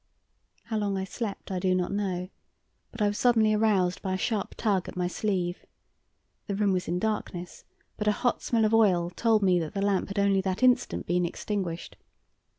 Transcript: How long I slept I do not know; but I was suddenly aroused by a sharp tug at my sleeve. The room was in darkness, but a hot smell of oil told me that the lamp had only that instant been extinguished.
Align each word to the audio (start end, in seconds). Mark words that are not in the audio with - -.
How 0.63 0.77
long 0.79 0.97
I 0.97 1.03
slept 1.03 1.51
I 1.51 1.59
do 1.59 1.75
not 1.75 1.91
know; 1.91 2.29
but 2.89 3.03
I 3.03 3.07
was 3.07 3.19
suddenly 3.19 3.53
aroused 3.53 4.01
by 4.01 4.15
a 4.15 4.17
sharp 4.17 4.55
tug 4.57 4.89
at 4.89 4.95
my 4.97 5.05
sleeve. 5.07 5.63
The 6.47 6.55
room 6.55 6.73
was 6.73 6.87
in 6.87 6.97
darkness, 6.97 7.65
but 7.97 8.07
a 8.07 8.11
hot 8.23 8.41
smell 8.41 8.65
of 8.65 8.73
oil 8.73 9.11
told 9.11 9.43
me 9.43 9.59
that 9.59 9.75
the 9.75 9.81
lamp 9.83 10.07
had 10.07 10.17
only 10.17 10.41
that 10.41 10.63
instant 10.63 11.05
been 11.05 11.23
extinguished. 11.23 11.97